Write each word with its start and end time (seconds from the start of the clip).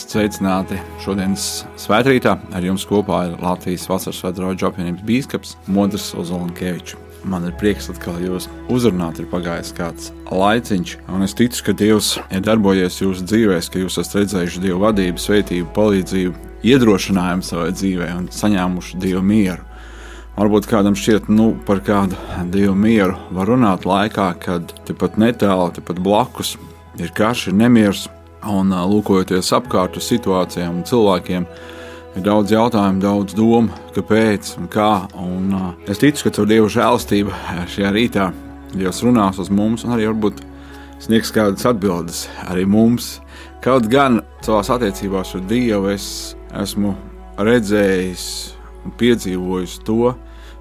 Esat 0.00 0.14
sveicināti 0.14 0.78
šodienas 1.04 1.42
svētkrītā. 1.76 2.32
Ar 2.56 2.64
jums 2.64 2.86
kopā 2.88 3.18
ir 3.26 3.34
Latvijas 3.44 3.82
Vasaras 3.84 4.16
Svētdienas 4.22 4.62
apvienības 4.64 5.02
bīskaps 5.04 5.50
Modris 5.68 6.06
Ozolankevičs. 6.16 6.94
Man 7.28 7.44
ir 7.44 7.52
prieks 7.60 7.90
atkal 7.92 8.16
jūs 8.24 8.46
uzrunāt, 8.72 9.18
ir 9.20 9.26
pagājis 9.28 9.74
kāds 9.76 10.06
laiciņš, 10.32 10.94
un 11.12 11.26
es 11.26 11.36
ticu, 11.36 11.66
ka 11.66 11.74
Dievs 11.76 12.14
ir 12.32 12.40
darbojies 12.46 12.96
jūsu 13.02 13.26
dzīvēs, 13.28 13.68
ka 13.68 13.82
jūs 13.82 13.98
esat 14.00 14.16
redzējuši 14.22 14.62
Dieva 14.62 14.78
vadību, 14.86 15.20
svētību, 15.20 15.68
palīdzību, 15.76 16.46
iedrošinājumu 16.70 17.44
savā 17.44 17.66
dzīvē 17.76 18.08
un 18.22 18.30
saņēmuši 18.32 19.02
Dieva 19.04 19.20
mieru. 19.20 19.66
Varbūt 20.38 20.70
kādam 20.70 20.96
šķiet, 20.96 21.28
nu, 21.28 21.50
par 21.68 21.82
kādu 21.84 22.16
dievu 22.48 22.72
mieru 22.72 23.20
var 23.36 23.52
runāt 23.52 23.84
laikā, 23.84 24.30
kad 24.40 24.72
tepat 24.88 25.20
netālu, 25.20 25.68
tepat 25.76 26.00
blakus 26.00 26.54
ir 26.96 27.12
karš, 27.12 27.50
ir 27.52 27.60
nemieris, 27.60 28.06
un 28.48 28.72
lūkojoties 28.72 29.52
apkārt 29.56 29.98
uz 30.00 30.08
situācijām 30.08 30.80
un 30.80 30.88
cilvēkiem, 30.88 31.46
Ir 32.18 32.24
daudz 32.26 32.50
jautājumu, 32.50 32.98
daudz 32.98 33.34
domu, 33.38 33.70
kāpēc 33.94 34.56
un 34.58 34.66
kā. 34.70 35.06
Un, 35.22 35.52
es 35.86 36.00
ticu, 36.02 36.24
ka 36.26 36.32
caur 36.34 36.48
Dieva 36.50 36.70
žēlastību 36.74 37.34
šajā 37.70 37.90
rītā 37.94 38.24
Dievs 38.74 39.02
runās 39.06 39.38
uz 39.42 39.50
mums 39.50 39.84
un 39.86 39.94
arī 39.94 40.08
varbūt 40.08 40.42
sniegs 41.02 41.30
kādas 41.34 41.68
atbildes 41.70 42.24
arī 42.50 42.64
mums. 42.66 43.20
Kaut 43.62 43.86
gan 43.90 44.20
savās 44.42 44.72
attiecībās 44.74 45.36
ar 45.38 45.44
Dievu 45.50 45.92
es 45.94 46.08
esmu 46.58 46.96
redzējis 47.38 48.26
un 48.82 48.96
piedzīvojis 48.98 49.78
to, 49.86 50.10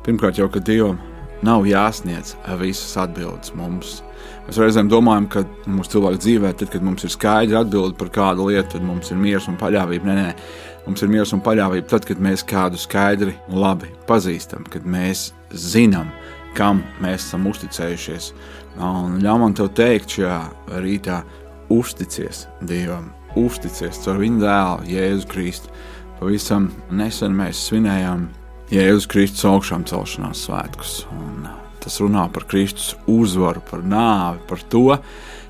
pirmkārt 0.06 0.38
jau, 0.38 0.52
ka 0.54 0.62
Dievam 0.62 1.02
nav 1.42 1.66
jāsniedz 1.66 2.36
visas 2.62 2.94
atbildes 3.08 3.56
mums. 3.58 4.04
Mēs 4.50 4.58
reizēm 4.58 4.88
domājam, 4.90 5.28
ka 5.30 5.44
mūsu 5.70 5.94
cilvēku 5.94 6.24
dzīvē, 6.24 6.56
tad, 6.58 6.72
kad 6.74 6.82
mums 6.82 7.06
ir 7.06 7.14
skaidra 7.14 7.62
atbilde 7.62 7.94
par 8.00 8.10
kādu 8.10 8.48
lietu, 8.50 8.72
tad 8.74 8.86
mums 8.88 9.12
ir 9.14 9.20
miers 9.22 9.46
un 9.52 9.60
paļāvība. 9.62 10.10
Nē, 10.10 10.16
nē, 10.18 10.32
Mums 10.90 11.04
ir 11.06 11.12
miers 11.12 11.30
un 11.36 11.42
paļāvība 11.46 11.86
tad, 11.92 12.06
kad 12.10 12.18
mēs 12.18 12.42
kādu 12.50 12.80
skaidri 12.82 13.36
un 13.52 13.60
labi 13.62 13.92
pazīstam, 14.08 14.64
kad 14.74 14.88
mēs 14.90 15.28
zinām, 15.54 16.08
kam 16.58 16.82
mēs 17.04 17.28
esam 17.28 17.46
uzticējušies. 17.46 18.32
Un 18.82 19.20
ļauj 19.22 19.42
man 19.44 19.54
te 19.54 19.68
teikt, 19.78 20.16
šajā 20.18 20.40
rītā 20.82 21.20
uzticies 21.70 22.48
Dievam, 22.66 23.12
uzticies 23.38 24.02
caur 24.02 24.18
viņa 24.24 24.42
dēlu, 24.42 24.90
Jēzu 24.96 25.30
Kristu. 25.30 25.78
Pavisam 26.18 26.72
nesen 26.90 27.38
mēs 27.38 27.68
svinējām 27.70 28.26
Jēzus 28.74 29.06
Kristus 29.14 29.46
augšām 29.46 29.86
celšanās 29.94 30.48
svētkus. 30.48 31.04
Un 31.14 31.46
tas 31.90 32.00
runā 32.04 32.28
par 32.34 32.46
Kristus 32.50 32.94
uzvaru, 33.10 33.64
par 33.66 33.82
nāvi, 33.82 34.40
par 34.48 34.62
to, 34.70 34.86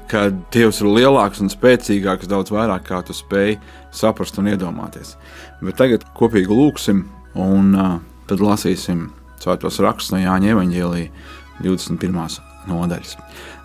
ka 0.09 0.30
Dievs 0.54 0.80
ir 0.82 0.90
lielāks 0.90 1.44
un 1.44 1.52
spēcīgāks 1.52 2.30
daudz 2.32 2.54
vairāk, 2.56 2.88
kā 2.88 3.04
tu 3.06 3.14
spēj 3.14 3.58
saprast 3.94 4.40
un 4.40 4.50
iedomāties. 4.50 5.17
Bet 5.62 5.78
tagad 5.82 6.08
kopīgi 6.17 6.50
lūksim, 6.50 7.04
un 7.38 7.76
uh, 7.76 7.98
tad 8.30 8.42
lasīsim 8.42 9.10
svētos 9.44 9.82
rakstus 9.84 10.16
no 10.16 10.23
Jāņa 10.23 10.56
Evanģēlīja 10.56 11.12
21. 11.62 12.39
nodaļas. 12.71 13.17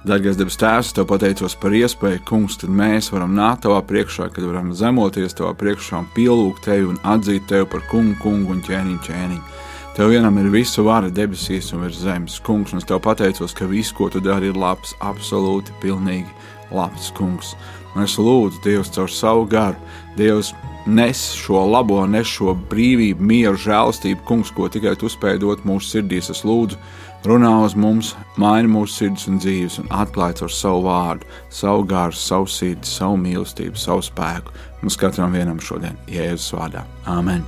Dārgais 0.04 0.36
debes 0.36 0.58
Tēvs, 0.60 0.90
te 0.92 1.04
pateicos 1.08 1.54
par 1.62 1.72
iespēju, 1.78 2.20
Kungs, 2.28 2.58
kad 2.60 2.68
mēs 2.68 3.08
varam 3.14 3.32
nākt 3.38 3.62
Tavā 3.64 3.78
priekšā, 3.88 4.28
kad 4.34 4.44
varam 4.44 4.74
zemoties 4.76 5.38
Tavā 5.38 5.54
priekšā 5.56 6.02
un 6.02 6.10
pielūgt 6.16 6.66
Tevi 6.66 6.90
un 6.90 6.98
atzīt 7.14 7.46
Tevi 7.48 7.70
par 7.72 7.86
kungu, 7.88 8.18
kungu 8.20 8.52
un 8.52 8.60
ķēniņu, 8.66 9.00
ķēniņu. 9.06 9.63
Tev 9.94 10.08
vienam 10.10 10.38
ir 10.42 10.48
visu 10.50 10.82
vara 10.82 11.06
debesīs 11.06 11.68
un 11.70 11.84
virs 11.84 12.00
zemes, 12.02 12.40
kungs, 12.42 12.72
un 12.74 12.80
es 12.82 12.86
tev 12.88 12.98
pateicos, 13.04 13.52
ka 13.54 13.68
viss, 13.70 13.94
ko 13.94 14.08
tu 14.10 14.18
dari, 14.18 14.48
ir 14.50 14.58
labs, 14.58 14.96
absolūti, 14.98 15.70
pilnīgi 15.78 16.26
labs, 16.74 17.12
kungs. 17.14 17.52
Un 17.94 18.02
es 18.02 18.16
lūdzu, 18.18 18.58
Dievs, 18.64 18.90
caur 18.96 19.06
savu 19.06 19.46
garu, 19.46 19.78
Dievs, 20.18 20.50
nes 20.90 21.22
šo 21.38 21.62
labo, 21.70 22.00
nes 22.10 22.26
šo 22.26 22.56
brīvību, 22.74 23.22
mieru, 23.22 23.54
žēlastību, 23.68 24.26
kungs, 24.26 24.50
ko 24.50 24.66
tikai 24.66 24.98
tu 24.98 25.06
spēj 25.06 25.38
dot 25.46 25.62
mūsu 25.62 25.92
sirdīs. 25.94 26.34
Es 26.34 26.42
lūdzu, 26.42 26.82
runā 27.30 27.54
uz 27.62 27.78
mums, 27.78 28.16
maini 28.34 28.74
mūsu 28.74 28.98
sirdis 28.98 29.30
un 29.30 29.38
dzīves, 29.38 29.78
un 29.84 29.94
atklāj 29.94 30.42
ar 30.42 30.58
savu 30.58 30.88
vārdu, 30.90 31.34
savu 31.54 31.86
gāru, 31.86 32.18
savu 32.18 32.50
sirdi, 32.50 32.96
savu 32.98 33.22
mīlestību, 33.22 33.78
savu 33.78 34.02
spēku. 34.10 34.58
Mums 34.82 34.98
katram 34.98 35.38
vienam 35.38 35.62
šodien, 35.62 35.94
Jēzus 36.10 36.56
vārdā. 36.58 36.82
Āmen! 37.06 37.46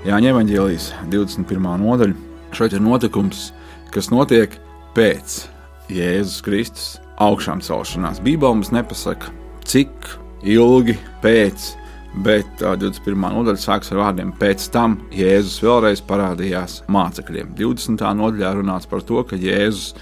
Jāņa 0.00 0.30
Evangelijas 0.32 0.86
21. 1.12 1.66
nodaļa. 1.82 2.14
Šeit 2.56 2.72
ir 2.72 2.80
notikums, 2.80 3.50
kas 3.92 4.06
notiek 4.08 4.54
pēc 4.96 5.34
Jēzus 5.92 6.40
Kristus 6.46 6.86
augšām 7.20 7.60
celšanās. 7.60 8.22
Bībelē 8.24 8.54
mums 8.56 8.72
nepasaka, 8.72 9.28
cik 9.68 9.92
ilgi 10.40 10.96
pēc, 11.20 11.68
bet 12.24 12.48
21. 12.64 13.28
nodaļa 13.36 13.60
sākas 13.60 13.92
ar 13.92 14.00
vārdiem: 14.06 14.32
Pēc 14.40 14.70
tam 14.72 14.96
Jēzus 15.12 15.60
vēlreiz 15.66 16.00
parādījās 16.08 16.80
mācekļiem. 16.88 17.52
20. 17.60 18.08
nodaļā 18.24 18.56
runāts 18.56 18.88
par 18.88 19.04
to, 19.04 19.20
ka 19.20 19.36
Jēzus 19.36 19.92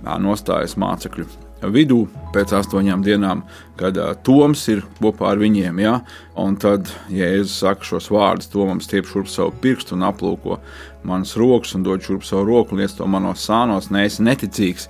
nostājas 0.00 0.80
mācekļu 0.80 1.28
vidū 1.70 2.06
pēc 2.34 2.54
astoņām 2.58 3.04
dienām, 3.04 3.42
kad 3.78 3.98
uh, 4.00 4.12
Toms 4.26 4.64
ir 4.72 4.82
kopā 4.98 5.32
ar 5.32 5.42
viņiem. 5.42 5.78
Ja? 5.82 5.94
Un 6.38 6.56
tad 6.60 6.90
Jēzus 7.12 7.58
saka 7.62 7.86
šos 7.86 8.10
vārdus: 8.12 8.50
Tomam 8.52 8.80
stiep 8.82 9.06
šurp 9.10 9.30
savu 9.30 9.54
pirkstu 9.62 9.96
un 9.96 10.06
aplūko 10.08 10.58
manas 11.06 11.36
rokas, 11.38 11.74
un 11.76 11.86
dod 11.86 12.02
šurp 12.02 12.26
savu 12.26 12.48
roku, 12.50 12.78
liec 12.78 12.94
to 12.96 13.06
manos 13.06 13.46
sānos. 13.46 13.90
Nē, 13.92 14.06
es 14.08 14.20
neticīgs, 14.22 14.88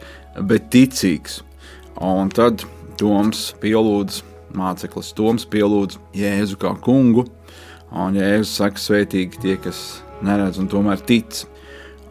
bet 0.48 0.70
ticīgs. 0.72 1.40
Un 2.00 2.32
tad 2.32 2.64
Toms 3.00 3.50
pielūdz 3.62 4.22
māceklis, 4.56 5.12
Toms 5.16 5.46
pielūdz 5.48 5.98
Jēzu 6.16 6.58
kā 6.60 6.74
kungu. 6.84 7.26
Un 7.92 8.16
Jēzus 8.16 8.56
saka, 8.60 8.80
sveitīgi 8.80 9.40
tie, 9.42 9.56
kas 9.60 10.02
neredz 10.24 10.60
un 10.62 10.70
tomēr 10.72 11.00
tic. 11.04 11.42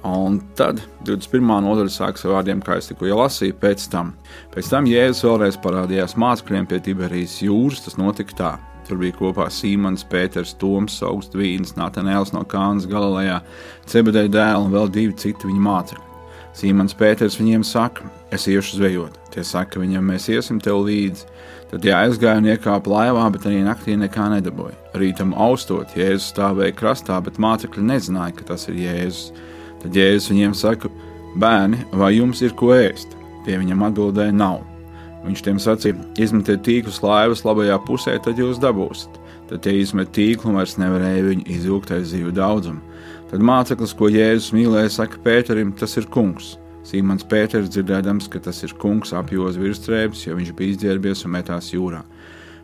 Un 0.08 0.40
tad 0.58 0.80
21. 1.06 1.46
nodaļa 1.62 1.92
sākas 1.94 2.26
ar 2.26 2.36
vārdiem, 2.40 2.62
kā 2.66 2.80
es 2.82 2.90
tikko 2.90 3.06
jau 3.06 3.20
lasīju. 3.20 3.54
Pēc 3.62 3.86
tam, 3.94 4.16
pēc 4.54 4.72
tam 4.74 4.90
Jēzus 4.90 5.28
vēlreiz 5.28 5.60
parādījās 5.62 6.18
mācekļiem 6.18 6.66
pie 6.70 6.80
Tiberijas 6.88 7.38
jūras. 7.46 7.84
Tas 7.86 8.00
notika 8.02 8.38
tā. 8.40 8.52
Tur 8.88 8.98
bija 8.98 9.14
kopā 9.16 9.46
Sīmans, 9.54 10.02
Pēters, 10.10 10.56
Toms, 10.60 10.98
Augustvīns, 11.06 11.76
Natanēls 11.78 12.34
no 12.34 12.42
Kānas 12.50 12.90
Galilejā, 12.90 13.38
Cebedēja 13.88 14.34
dēls 14.34 14.66
un 14.66 14.74
vēl 14.74 14.90
divi 14.92 15.14
citi 15.22 15.48
viņa 15.48 15.62
mācekļi. 15.68 16.08
Sīmans 16.58 16.98
Pēters 16.98 17.38
viņiem 17.40 17.62
saka, 17.64 18.10
es 18.34 18.50
iešu 18.52 18.82
zvejot. 18.82 19.16
Tie 19.32 19.46
saka, 19.48 19.80
viņam 19.80 20.10
mēs 20.12 20.28
iesim 20.34 20.60
tev 20.60 20.82
līdzi. 20.90 21.30
Tad 21.72 21.86
jāaizgāja 21.88 22.42
un 22.42 22.50
iekāpa 22.52 22.92
laivā, 22.92 23.30
bet 23.32 23.46
arī 23.48 23.62
naktī 23.64 23.96
nekā 23.96 24.26
nedabūja. 24.34 24.76
Rītam 25.00 25.32
austot, 25.40 25.94
Jēzus 25.96 26.34
stāvēja 26.34 26.76
krastā, 26.76 27.22
bet 27.24 27.40
mācekļi 27.40 27.86
nezināja, 27.94 28.36
ka 28.42 28.50
tas 28.52 28.68
ir 28.68 28.82
Jēzus. 28.82 29.30
Tad 29.82 29.98
Jēzus 29.98 30.30
viņiem 30.32 30.54
saka, 30.58 30.92
bērni, 31.42 31.82
vai 31.98 32.14
jums 32.18 32.44
ir 32.46 32.54
ko 32.58 32.74
ēst? 32.76 33.16
Tie 33.46 33.58
viņam 33.58 33.88
atbildēja, 33.88 34.36
nav. 34.36 34.62
Viņš 35.26 35.44
tiem 35.46 35.60
sacīja, 35.62 35.98
izmetiet 36.22 36.64
tīklus 36.66 37.02
laivas 37.06 37.44
labajā 37.46 37.78
pusē, 37.86 38.16
tad 38.24 38.40
jūs 38.42 38.62
dabūsiet. 38.62 39.20
Tad 39.50 39.66
tie 39.66 39.76
izmet 39.82 40.14
tīklu 40.16 40.52
un 40.52 40.62
vairs 40.62 40.78
nevarēja 40.80 41.26
viņu 41.28 41.46
izvilkt 41.52 41.92
aiz 41.94 42.10
zivju 42.14 42.34
daudzumu. 42.38 42.82
Tad 43.32 43.44
māceklis, 43.48 43.94
ko 43.98 44.10
Jēzus 44.12 44.54
mīlēja, 44.56 44.94
saka 44.96 45.22
Pēterim, 45.24 45.74
tas 45.78 45.98
ir 46.00 46.08
kungs. 46.12 46.56
Sīmans 46.88 47.26
Pēters 47.30 47.70
dzirdēdams, 47.72 48.30
ka 48.32 48.42
tas 48.44 48.64
ir 48.66 48.74
kungs, 48.82 49.14
apjos 49.14 49.60
virsstrēbes, 49.62 50.26
jo 50.26 50.38
viņš 50.38 50.54
bija 50.58 50.76
izģērbies 50.76 51.26
un 51.28 51.36
metās 51.36 51.70
jūrā. 51.74 52.02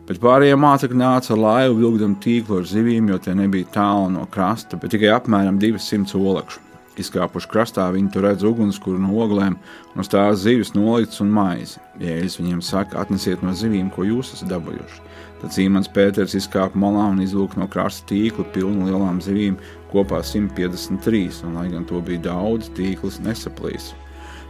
Bet 0.08 0.20
pārējie 0.22 0.56
mācekļi 0.58 0.98
nāca 0.98 1.34
ar 1.34 1.42
laivu, 1.42 1.78
vilkdam 1.82 2.16
tīklu 2.24 2.62
ar 2.62 2.68
zivīm, 2.68 3.10
jo 3.12 3.20
tie 3.22 3.36
nebija 3.38 3.68
tālu 3.74 4.08
no 4.14 4.24
krasta, 4.32 4.80
bet 4.80 4.96
tikai 4.96 5.12
apmēram 5.14 5.60
200 5.60 6.16
olekšu. 6.18 6.67
Izkāpuši 6.98 7.50
krastā, 7.52 7.86
viņi 7.94 8.10
tur 8.14 8.24
redz 8.26 8.44
ugunskura 8.46 8.98
no 8.98 9.12
oglēm, 9.22 9.54
un 9.94 10.02
uz 10.02 10.10
tās 10.10 10.42
zivis 10.42 10.74
nolikts 10.74 11.22
un 11.22 11.30
maizi. 11.34 11.78
Jēzus 12.02 12.40
viņiem 12.40 12.62
saka, 12.64 12.98
atnesiet 13.02 13.44
no 13.46 13.54
zivīm, 13.54 13.92
ko 13.94 14.06
jūs 14.06 14.32
esat 14.34 14.50
dabūjuši. 14.52 15.04
Tad 15.38 15.54
Zīmans 15.54 15.90
Pēters 15.94 16.34
izkāpa 16.34 16.78
malā 16.78 17.04
un 17.12 17.22
izlūka 17.22 17.60
no 17.60 17.68
krasta 17.70 18.08
tīklu 18.10 18.46
pilnu 18.54 18.88
lielām 18.88 19.20
zivīm, 19.22 19.58
kopā 19.92 20.18
153, 20.26 21.44
un 21.46 21.60
lai 21.60 21.68
gan 21.70 21.86
to 21.86 22.02
bija 22.02 22.26
daudz, 22.26 22.72
tīkls 22.74 23.20
nesaplīs. 23.22 23.92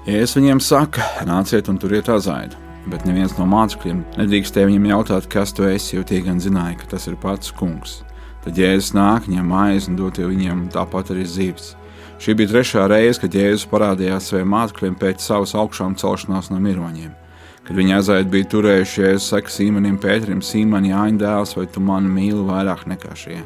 Jēzus 0.08 0.38
viņiem 0.38 0.64
saka, 0.64 1.04
nāciet 1.28 1.68
un 1.68 1.76
turiet 1.80 2.08
azaidu. 2.08 2.56
Bet 2.88 3.04
neviens 3.04 3.34
no 3.36 3.44
mācekļiem 3.44 4.00
nedrīkstēja 4.16 4.70
viņam 4.70 4.86
jautāt, 4.94 5.26
kas 5.28 5.52
tu 5.52 5.66
esi, 5.68 5.98
jo 5.98 6.04
tie 6.08 6.22
gan 6.24 6.40
zināja, 6.40 6.78
ka 6.80 6.94
tas 6.94 7.04
ir 7.10 7.18
pats 7.20 7.52
kungs. 7.52 7.98
Tad 8.44 8.56
Jēzus 8.56 8.94
nāk, 8.96 9.26
ņem 9.28 9.50
maizi 9.50 9.90
un 9.90 9.98
dod 9.98 10.16
viņiem 10.16 10.70
tāpat 10.72 11.12
arī 11.12 11.26
zivs. 11.28 11.74
Šī 12.18 12.34
bija 12.34 12.50
trešā 12.50 12.88
reize, 12.90 13.20
kad 13.22 13.34
Jēzus 13.34 13.68
parādījās 13.70 14.32
saviem 14.32 14.48
mācekļiem 14.50 14.96
pēc 14.98 15.22
savas 15.22 15.52
augšām 15.54 15.94
celšanās 16.00 16.48
no 16.50 16.58
miroņiem. 16.62 17.12
Kad 17.62 17.76
viņi 17.78 17.94
aizēja 17.94 18.26
bija 18.32 18.48
turējuši, 18.54 19.02
Jēzus 19.04 19.28
saka 19.30 19.52
Sīmanim 19.54 20.00
Pēterim, 20.02 20.40
Sīmaņa 20.42 20.90
Jāņa 20.90 21.20
dēls, 21.22 21.54
vai 21.54 21.68
tu 21.70 21.82
mani 21.84 22.10
mīli 22.10 22.42
vairāk 22.48 22.88
nekā 22.90 23.14
šie? 23.14 23.38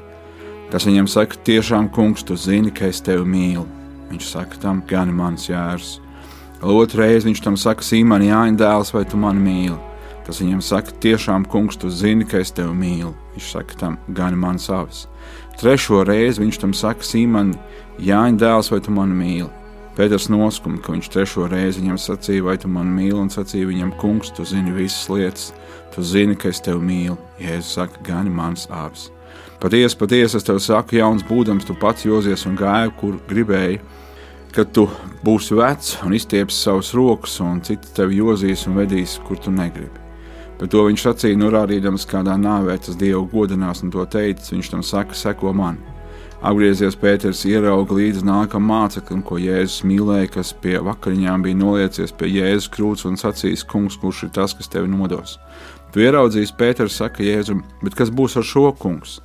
Tas 0.73 0.87
viņam 0.89 1.11
saka, 1.11 1.37
tiešām, 1.45 1.91
kungs, 1.93 2.25
tu 2.25 2.33
zini, 2.41 2.73
ka 2.73 2.89
es 2.89 3.03
tevi 3.05 3.27
mīlu. 3.29 3.67
Viņš 4.09 4.31
saka, 4.39 4.61
tam 4.63 4.81
gan 4.89 5.13
mans 5.13 5.51
jērs. 5.51 5.99
Otru 6.65 7.03
reizi 7.03 7.29
viņš 7.29 7.45
tam 7.45 7.61
saka, 7.61 7.85
Sīmani, 7.85 8.31
jāņem 8.31 8.57
dēls, 8.63 8.95
vai 8.97 9.05
tu 9.05 9.21
mani 9.21 9.45
mīli? 9.45 9.77
Tas 10.25 10.41
viņam 10.41 10.65
saka, 10.65 10.97
tiešām, 11.03 11.45
kungs, 11.45 11.77
tu 11.77 11.93
zini, 11.93 12.25
ka 12.25 12.41
es 12.41 12.55
tevi 12.57 12.73
mīlu. 12.73 13.13
Viņš 13.35 13.53
saka, 13.53 13.77
tam 13.85 14.01
gan 14.17 14.39
man 14.39 14.57
savs. 14.63 15.05
Trešo 15.61 16.07
reizi 16.09 16.41
viņš 16.41 16.63
tam 16.63 16.73
saka, 16.73 17.05
Sīmani, 17.05 17.59
jāņem 18.01 18.39
dēls, 18.41 18.71
vai 18.73 18.81
tu 18.81 18.95
mani 18.95 19.17
mīli? 19.19 19.51
Pēters 19.93 20.31
noskuma, 20.33 20.81
ka 20.81 20.95
viņš 20.95 21.09
trešo 21.13 21.47
reizi 21.53 21.83
viņam 21.83 21.99
sacīja, 22.01 22.45
vai 22.47 22.57
tu 22.57 22.69
mani 22.73 22.95
mīli, 22.97 23.19
un 23.21 23.29
sacīja 23.33 23.69
viņam, 23.69 23.91
kungs, 24.01 24.31
tu 24.33 24.47
zini 24.49 24.73
visas 24.73 25.11
lietas, 25.13 25.51
tu 25.93 26.01
zini, 26.01 26.37
ka 26.37 26.49
es 26.49 26.63
tevi 26.65 26.81
mīlu. 26.81 27.19
Jēzus 27.43 27.75
saka, 27.77 28.01
gani 28.07 28.33
mans 28.33 28.65
āvis. 28.73 29.11
Patiesi, 29.61 29.99
patiesi 30.01 30.41
es 30.41 30.49
tev 30.49 30.63
saku, 30.65 30.97
jauns 30.97 31.27
būdams, 31.29 31.69
tu 31.69 31.77
pats 31.79 32.07
jozies 32.09 32.47
un 32.49 32.57
gāji, 32.57 32.95
kur 32.99 33.21
gribēji, 33.29 33.83
kad 34.57 34.73
tu 34.73 34.89
būsi 35.25 35.61
vecs 35.61 35.99
un 36.07 36.17
izstiepsi 36.17 36.65
savus 36.65 36.95
rokas, 36.97 37.37
un 37.45 37.61
citi 37.61 37.93
tevi 37.95 38.23
jozīs 38.23 38.65
un 38.67 38.81
vedīs, 38.81 39.21
kur 39.29 39.37
tu 39.39 39.53
negribi. 39.53 40.01
Bet 40.59 40.73
to 40.73 40.87
viņš 40.89 41.05
sacīja, 41.05 41.39
norādījams, 41.41 42.09
kādā 42.09 42.39
nāvē 42.41 42.79
tas 42.81 42.97
Dievu 42.97 43.27
godinās, 43.29 43.85
un 43.85 43.93
to 43.93 44.05
teicis, 44.07 44.55
viņš 44.57 44.73
tam 44.73 44.85
saka, 44.87 45.17
seko 45.19 45.53
man. 45.57 45.79
Apgriezies 46.43 46.97
Pēters 46.99 47.45
ierauga 47.47 47.95
līdzi 47.95 48.25
nākamam 48.27 48.73
māceklim, 48.73 49.21
ko 49.23 49.37
Jēzus 49.39 49.85
mīlēja, 49.87 50.31
kas 50.41 50.49
pie 50.59 50.75
vakariņām 50.83 51.45
bija 51.45 51.59
noliecies 51.61 52.11
pie 52.19 52.33
Jēzus 52.33 52.67
krūts 52.75 53.07
un 53.07 53.15
sacījis: 53.21 53.63
Kungs, 53.71 53.95
kurš 54.03 54.25
ir 54.27 54.33
tas, 54.35 54.55
kas 54.59 54.71
tevi 54.73 54.91
nodos? 54.91 55.37
Tu 55.95 56.03
ieraudzīsi, 56.03 56.57
Pēters 56.59 56.97
saka 56.99 57.23
Jēzum, 57.23 57.61
bet 57.85 57.95
kas 57.95 58.11
būs 58.11 58.35
ar 58.41 58.49
šo 58.49 58.73
kungs? 58.75 59.21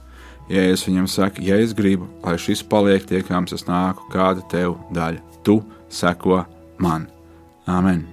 Jēzus 0.52 0.86
viņam 0.92 1.08
saka, 1.10 1.42
ja 1.42 1.58
es 1.58 1.74
gribu, 1.75 2.06
lai 2.22 2.36
šis 2.38 2.62
paliek 2.69 3.10
tiekams, 3.10 3.56
es 3.58 3.66
nāku, 3.66 4.06
kāda 4.14 4.46
tev 4.54 4.78
daļa. 4.94 5.42
Tu 5.42 5.58
seko 5.90 6.44
man. 6.78 7.10
Āmen! 7.66 8.06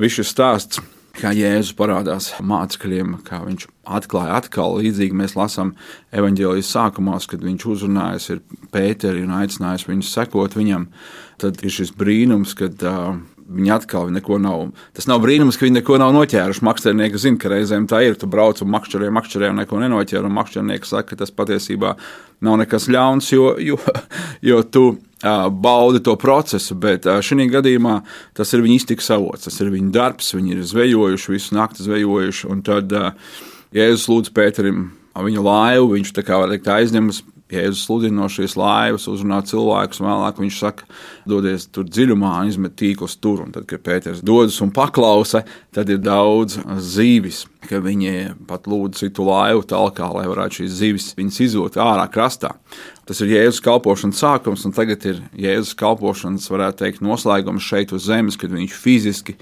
Viss 0.00 0.16
šis 0.16 0.30
stāsts, 0.32 0.80
kā 1.18 1.32
Jēzus 1.36 1.74
parādās 1.76 2.30
mācekļiem, 2.40 3.18
kā 3.26 3.42
viņš 3.44 3.66
atklāja 3.98 4.38
atkal, 4.38 4.78
līdzīgi 4.80 5.18
mēs 5.18 5.34
lasām 5.36 5.74
evanģēlijas 6.16 6.70
sākumos, 6.72 7.26
kad 7.28 7.44
viņš 7.44 7.66
uzrunājas 7.74 8.30
Pēteri 8.72 9.26
un 9.26 9.34
aicinājis 9.42 9.84
viņus 9.90 10.12
sekot 10.16 10.56
viņam. 10.56 10.86
Tad 11.42 11.60
ir 11.60 11.74
šis 11.74 11.92
brīnums, 12.00 12.54
kad 12.56 12.80
uh, 12.86 13.18
viņi 13.50 13.72
atkal 13.74 14.10
neko 14.14 14.38
nav. 14.42 14.68
Tas 14.96 15.08
nav 15.10 15.20
brīnums, 15.24 15.58
ka 15.58 15.66
viņi 15.66 15.80
neko 15.80 15.98
nav 16.00 16.12
noķēruši. 16.14 16.64
Makšķernieki 16.66 17.20
zina, 17.20 17.40
ka 17.40 17.50
reizēm 17.52 17.86
tā 17.90 18.02
ir. 18.06 18.16
Tu 18.18 18.28
brauc 18.30 18.62
un 18.62 18.70
makšķerē, 18.74 19.10
makšķerē 19.16 19.50
un 19.50 19.60
neko 19.62 19.80
nenoķer. 19.82 20.26
Un 20.26 20.36
makšķernieki 20.36 20.90
saka, 20.90 21.12
ka 21.12 21.20
tas 21.24 21.34
patiesībā 21.34 21.94
nav 22.46 22.60
nekas 22.62 22.88
ļauns, 22.92 23.32
jo, 23.34 23.52
jo, 23.60 23.78
jo 24.46 24.60
tu 24.62 24.84
baudi 25.64 26.02
to 26.06 26.14
procesu. 26.20 26.78
Bet 26.80 27.08
šī 27.08 27.48
gadījumā 27.52 28.00
tas 28.38 28.54
ir 28.54 28.64
viņa 28.64 28.78
iztikas 28.78 29.10
avots, 29.16 29.48
tas 29.48 29.60
ir 29.60 29.72
viņa 29.74 29.92
darbs. 29.96 30.32
Viņi 30.36 30.56
ir 30.56 30.64
zvejojuši, 30.70 31.34
visu 31.34 31.58
nakti 31.58 31.86
zvejojuši. 31.88 32.48
Un 32.52 32.64
tad 32.66 32.94
Jēzus 33.74 34.08
lūdz 34.10 34.34
Pēterim 34.34 34.88
viņa 35.20 35.42
laivu, 35.44 35.94
viņš 35.96 36.14
tā 36.16 36.24
kā 36.26 36.38
teikt 36.50 36.70
aizņemas 36.70 37.24
Jēzus 37.54 37.84
sludina 37.86 38.22
no 38.22 38.28
šīs 38.30 38.56
laivas, 38.58 39.08
uzrunā 39.10 39.40
cilvēkus, 39.46 40.00
un 40.02 40.08
vēlāk 40.08 40.40
viņš 40.42 40.58
saka, 40.62 40.86
dodies 41.28 41.66
tur 41.74 41.88
dziļumā 41.88 42.34
izmet 42.50 42.76
tīklus 42.78 43.16
tur. 43.22 43.44
Un 43.44 43.54
tad, 43.54 43.66
kad 43.70 43.82
Pēters 43.86 44.22
dodas 44.26 44.60
un 44.64 44.72
paklausa, 44.74 45.42
tad 45.74 45.90
ir 45.92 46.00
daudz 46.04 46.60
zīvis, 46.92 47.44
ka 47.66 47.82
viņi 47.82 48.36
pat 48.48 48.68
lūdz 48.70 49.02
citu 49.04 49.26
laivu 49.26 49.64
talkā, 49.68 50.08
lai 50.14 50.26
varētu 50.30 50.62
šīs 50.62 50.78
zivis 50.80 51.10
izvilkt 51.18 51.78
ārā 51.80 52.06
krastā. 52.12 52.54
Tas 53.10 53.18
ir 53.24 53.32
Jēzus 53.32 53.62
kalpošanas 53.64 54.20
sākums, 54.22 54.62
un 54.68 54.74
tagad 54.76 55.02
ir 55.10 55.18
Jēzus 55.34 55.74
kalpošanas, 55.78 56.46
varētu 56.52 56.84
teikt, 56.84 57.02
noslēgums 57.02 57.66
šeit 57.66 57.90
uz 57.96 58.06
zemes, 58.06 58.38
kad 58.38 58.54
viņš 58.54 58.76
fiziski 58.78 59.34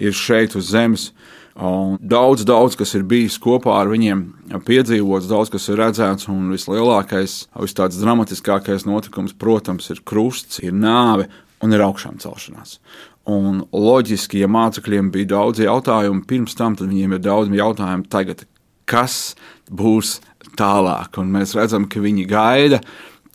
ir 0.00 0.16
šeit 0.16 0.56
uz 0.56 0.72
zemes. 0.72 1.10
Un 1.58 1.96
daudz, 1.98 2.44
daudz, 2.46 2.76
kas 2.78 2.94
ir 2.94 3.02
bijis 3.08 3.36
kopā 3.42 3.74
ar 3.80 3.90
viņiem, 3.90 4.22
piedzīvots, 4.66 5.28
daudz 5.28 5.50
kas 5.52 5.66
ir 5.68 5.80
redzēts, 5.82 6.28
un 6.30 6.52
vislielākais, 6.54 7.36
vis 7.50 7.98
dramatiskākais 7.98 8.86
notikums, 8.88 9.34
protams, 9.34 9.90
ir 9.90 10.00
krusts, 10.06 10.62
ir 10.62 10.76
nāve 10.76 11.26
un 11.60 11.74
ir 11.74 11.82
augšām 11.84 12.20
celšanās. 12.22 12.78
Un 13.30 13.64
loģiski, 13.74 14.40
ja 14.40 14.48
mācekļiem 14.50 15.10
bija 15.12 15.34
daudz 15.34 15.60
jautājumu 15.60 16.24
pirms 16.28 16.56
tam, 16.56 16.78
tad 16.78 16.88
viņiem 16.88 17.18
ir 17.18 17.22
daudz 17.26 17.52
jautājumu 17.52 18.08
tagad, 18.10 18.46
kas 18.88 19.34
būs 19.68 20.18
tālāk. 20.58 21.18
Un 21.20 21.34
mēs 21.34 21.54
redzam, 21.58 21.86
ka 21.90 22.02
viņi 22.02 22.26
gaida, 22.30 22.80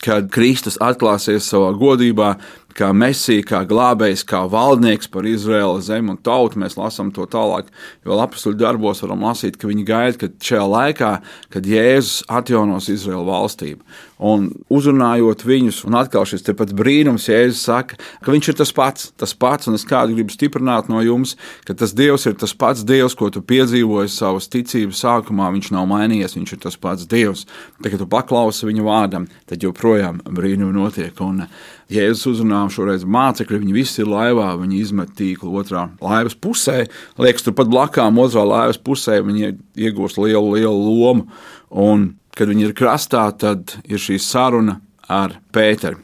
kad 0.04 0.32
Kristus 0.34 0.80
atklāsies 0.84 1.48
savā 1.48 1.72
godībā, 1.78 2.36
kā 2.76 2.92
mesija, 2.96 3.44
kā 3.48 3.62
glābējs, 3.68 4.26
kā 4.28 4.44
valdnieks 4.52 5.10
par 5.12 5.28
Izraēlas 5.30 5.88
zemi 5.90 6.14
un 6.14 6.20
tautu. 6.22 6.60
Mēs 6.62 6.78
lasām 6.80 7.12
to 7.16 7.28
tālāk, 7.30 7.70
jo 8.06 8.18
apakstuļu 8.20 8.60
darbos 8.60 9.04
varam 9.06 9.24
lasīt, 9.28 9.60
ka 9.60 9.70
viņi 9.70 9.86
gaida, 9.88 10.20
ka 10.22 10.32
šajā 10.50 10.66
laikā, 10.72 11.12
kad 11.56 11.70
Jēzus 11.70 12.26
atjaunos 12.28 12.90
Izraēlu 12.92 13.26
valstību. 13.30 13.82
Un 14.26 14.48
uzrunājot 14.72 15.44
viņus, 15.44 15.82
un 15.88 15.98
atkal 16.00 16.28
šis 16.28 16.46
brīnums, 16.76 17.28
Jēzus 17.28 17.64
saka, 17.68 17.98
ka 18.24 18.32
viņš 18.32 18.52
ir 18.52 18.60
tas 18.62 18.72
pats, 18.76 19.10
tas 19.20 19.34
pats, 19.36 19.68
un 19.68 19.76
es 19.76 19.84
kādu 19.88 20.16
gribu 20.16 20.32
stiprināt 20.32 20.88
no 20.92 21.02
jums, 21.04 21.36
ka 21.68 21.76
tas 21.76 21.94
Dievs 21.96 22.26
ir 22.28 22.36
tas 22.40 22.54
pats 22.56 22.84
Dievs, 22.88 23.16
ko 23.16 23.30
tu 23.30 23.44
piedzīvoji 23.44 24.12
savas 24.12 24.48
ticības 24.52 25.04
sākumā. 25.04 25.52
Viņš 25.56 25.72
nav 25.76 25.88
mainījies, 25.92 26.38
viņš 26.40 26.56
ir 26.56 26.64
tas 26.64 26.80
pats 26.80 27.08
Dievs. 27.12 27.46
Tad, 27.82 27.92
kad 27.92 28.00
tu 28.00 28.08
paklausi 28.08 28.70
viņa 28.70 28.88
vārdam, 28.88 29.28
tad 29.50 29.64
joprojām 29.64 30.24
brīnumi 30.24 30.76
notiek. 30.76 31.20
Un 31.24 31.44
Jēzus 31.92 32.26
uzrunā 32.32 32.64
šoreiz 32.74 33.04
mācekļi, 33.06 33.60
viņi 33.62 33.76
visi 33.76 34.02
ir 34.02 34.10
laivā, 34.10 34.48
viņi 34.58 34.80
izmet 34.82 35.12
tīklu 35.18 35.54
otrā 35.62 35.86
laivas 36.02 36.34
pusē. 36.34 36.86
Liekas, 37.22 37.46
turpat 37.46 37.70
blakām 37.70 38.18
otrā 38.22 38.46
laivas 38.48 38.82
pusē 38.82 39.20
viņi 39.22 39.52
iegūst 39.78 40.18
lielu, 40.18 40.56
lielu 40.58 40.74
lomu. 40.74 41.28
Un 41.70 42.16
kad 42.36 42.50
viņi 42.50 42.70
ir 42.70 42.74
krastā, 42.78 43.28
tad 43.38 43.78
ir 43.86 44.02
šī 44.02 44.18
saruna 44.22 44.80
ar 45.12 45.38
Pēteru. 45.54 46.02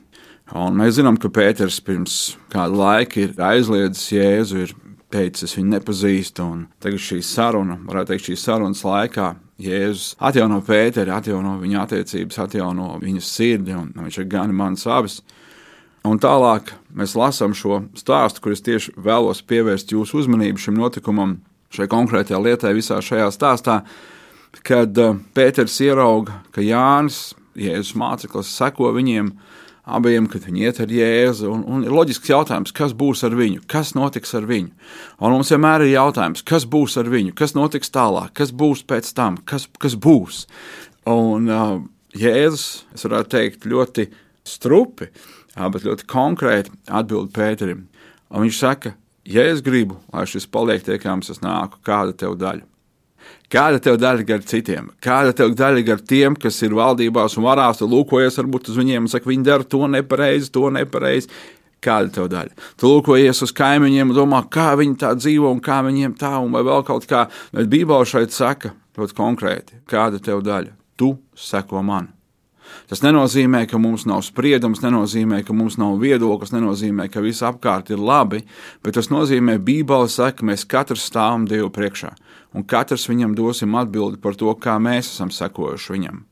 Un 0.51 0.75
mēs 0.77 0.97
zinām, 0.99 1.17
ka 1.17 1.31
Pēters 1.31 1.79
pirms 1.83 2.35
kāda 2.51 2.75
laika 2.75 3.21
ir 3.23 3.35
aizliedzis 3.39 4.09
Jēzu, 4.11 4.63
ir 4.65 4.73
teicis, 5.11 5.55
viņu 5.57 5.77
nepazīstu. 5.77 6.47
Tagad 6.83 7.01
šī 7.01 7.21
saruna, 7.25 7.77
varētu 7.87 8.13
teikt, 8.13 8.27
šīs 8.29 8.45
sarunas 8.47 8.83
laikā 8.85 9.33
Jēzus 9.61 10.15
atjauno 10.21 10.61
Pēteri, 10.65 11.13
atjauno 11.13 11.57
viņa 11.61 11.85
attiecības, 11.85 12.41
atjauno 12.45 12.95
viņa 13.01 13.23
sirdi, 13.25 13.75
un 13.77 13.93
viņš 13.97 14.21
ir 14.21 14.29
gan 14.31 14.53
mans 14.55 14.85
abas. 14.89 15.21
Un 16.07 16.17
tālāk 16.17 16.71
mēs 16.97 17.13
lasām 17.17 17.53
šo 17.53 17.83
stāstu, 17.97 18.41
kur 18.41 18.55
es 18.55 18.63
tieši 18.65 18.95
vēlos 18.97 19.43
pievērst 19.45 19.93
jūsu 19.93 20.23
uzmanību 20.23 20.61
šim 20.61 20.79
notikumam, 20.81 21.37
šai 21.71 21.85
konkrētajai 21.91 22.41
lietai 22.41 22.73
visā 22.77 22.97
šajā 23.05 23.29
stāstā 23.35 23.81
kad 24.59 24.97
eh, 24.97 25.15
Pēters 25.35 25.79
ierauga, 25.83 26.41
ka 26.51 26.63
Jānis, 26.63 27.31
Jēzus 27.57 27.95
māceklis, 27.99 28.51
seko 28.55 28.91
viņiem 28.95 29.31
abiem, 29.91 30.27
kad 30.31 30.45
viņi 30.45 30.65
iet 30.67 30.79
ar 30.83 30.91
Jēzu. 30.93 31.49
Un, 31.51 31.63
un 31.67 31.85
ir 31.87 31.95
loģisks 31.95 32.31
jautājums, 32.31 32.73
kas 32.75 32.93
būs 32.97 33.23
ar 33.27 33.35
viņu, 33.35 33.63
kas 33.71 33.93
notiks 33.97 34.35
ar 34.37 34.47
viņu. 34.47 34.71
Un 35.19 35.35
mums 35.35 35.51
vienmēr 35.51 35.87
ir 35.87 35.95
jautājums, 35.95 36.45
kas 36.47 36.67
būs 36.69 36.99
ar 37.01 37.09
viņu, 37.11 37.35
kas 37.37 37.55
notiks 37.57 37.91
tālāk, 37.93 38.31
kas 38.37 38.53
būs 38.55 38.85
pēc 38.87 39.11
tam, 39.17 39.39
kas, 39.47 39.67
kas 39.81 39.97
būs. 39.99 40.45
Un 41.09 41.49
uh, 41.49 41.75
Jēzus, 42.15 42.85
es 42.95 43.07
varētu 43.07 43.33
teikt, 43.33 43.67
ļoti 43.67 44.07
strupi, 44.47 45.09
bet 45.55 45.85
ļoti 45.87 46.07
konkrēti 46.09 46.73
atbild 46.87 47.31
Pēterim. 47.35 47.85
Un 48.31 48.45
viņš 48.45 48.59
saka, 48.63 48.93
ja 49.27 49.43
es 49.51 49.63
gribu, 49.63 49.99
lai 50.13 50.25
šis 50.29 50.47
paliek 50.47 50.83
tiekams, 50.85 51.31
es 51.33 51.41
nāku, 51.43 51.81
kāda 51.85 52.15
tev 52.15 52.37
daļa? 52.39 52.67
Kāda 53.51 53.81
tev 53.83 53.97
daļa 53.99 54.25
gar 54.27 54.43
citiem? 54.47 54.87
Kāda 55.03 55.33
tev 55.35 55.51
daļa 55.59 55.81
gar 55.85 56.03
tiem, 56.07 56.37
kas 56.39 56.61
ir 56.63 56.75
valdībās 56.77 57.35
un 57.37 57.45
varās, 57.49 57.81
tu 57.81 57.89
lūkojies 57.91 58.39
varbūt 58.39 58.71
uz 58.71 58.77
viņiem 58.79 59.05
un 59.05 59.11
saki, 59.11 59.27
viņi 59.27 59.47
dara 59.47 59.67
to 59.67 59.81
nepareizi, 59.91 60.51
to 60.55 60.69
nepareizi. 60.71 61.27
Kāda 61.81 62.13
tev 62.13 62.29
daļa? 62.31 62.55
Tu 62.77 62.87
lūkojies 62.87 63.41
uz 63.43 63.51
kaimiņiem 63.57 64.13
un 64.13 64.17
domā, 64.17 64.43
kā 64.53 64.69
viņi 64.79 64.99
tā 65.01 65.11
dzīvo 65.17 65.51
un 65.51 65.59
kā 65.65 65.81
viņiem 65.83 66.13
tā, 66.19 66.35
un 66.37 66.53
vai 66.53 66.61
vēl 66.67 66.85
kaut 66.87 67.09
kā. 67.09 67.25
Bet 67.51 67.71
Bībelē 67.73 68.07
šeit 68.07 68.35
saka 68.35 68.75
ļoti 68.97 69.17
konkrēti, 69.17 69.81
kāda 69.89 70.21
tev 70.23 70.45
daļa? 70.45 70.75
Tu 70.95 71.15
seko 71.35 71.81
man. 71.83 72.11
Tas 72.91 73.03
nenozīmē, 73.05 73.63
ka 73.71 73.79
mums 73.79 74.03
nav 74.09 74.23
spriedums, 74.27 74.81
nenozīmē, 74.83 75.43
ka 75.47 75.55
mums 75.55 75.77
nav 75.79 75.97
viedoklis, 76.01 76.51
nenozīmē, 76.55 77.07
ka 77.11 77.23
viss 77.23 77.43
apkārt 77.45 77.93
ir 77.93 78.01
labi, 78.01 78.43
bet 78.83 78.99
tas 78.99 79.11
nozīmē, 79.13 79.57
ka 79.59 79.65
Bībele 79.69 80.11
saka, 80.11 80.41
ka 80.41 80.51
mēs 80.51 80.67
katrs 80.67 81.07
stāvam 81.07 81.47
Dievu 81.49 81.71
priekšā 81.73 82.15
un 82.53 82.65
katrs 82.67 83.07
viņam 83.09 83.35
dosim 83.35 83.75
atbildi 83.79 84.19
par 84.21 84.35
to, 84.35 84.51
kā 84.55 84.77
mēs 84.81 85.13
esam 85.13 85.31
sekojuši 85.31 85.95
viņam. 85.95 86.23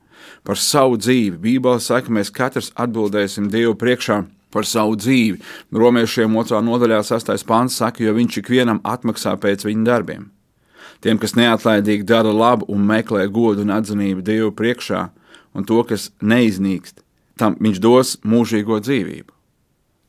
Par 0.43 0.59
savu 0.59 0.97
dzīvi. 0.99 1.37
Bībeli 1.39 1.83
saka, 1.83 2.11
mēs 2.11 2.31
katrs 2.35 2.73
atbildēsim 2.75 3.49
Dievu 3.51 3.75
priekšā 3.79 4.23
par 4.53 4.67
savu 4.67 4.97
dzīvi. 4.99 5.39
Romiešiem 5.71 6.33
2. 6.35 6.59
nodaļā 6.65 6.99
6. 7.07 7.31
pāns 7.47 7.77
saka, 7.79 8.03
jo 8.03 8.15
viņš 8.17 8.41
ikvienam 8.41 8.81
atmaksā 8.83 9.35
pēc 9.39 9.65
viņa 9.67 9.87
darbiem. 9.87 10.27
Tiem, 10.99 11.19
kas 11.21 11.37
neatlaidīgi 11.39 12.03
dara 12.03 12.33
labu 12.35 12.67
un 12.67 12.83
meklē 12.83 13.29
godu 13.31 13.63
un 13.63 13.71
atzinību 13.71 14.25
Dievu 14.25 14.51
priekšā, 14.51 15.05
un 15.55 15.65
to, 15.67 15.81
kas 15.87 16.09
neiznīkst, 16.21 17.03
tam 17.39 17.57
viņš 17.59 17.83
dos 17.83 18.15
mūžīgo 18.27 18.79
dzīvību. 18.83 19.35